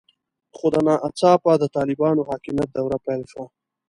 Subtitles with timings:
[0.55, 3.45] خو ناڅاپه د طالبانو حاکمیت دوره پیل شوه.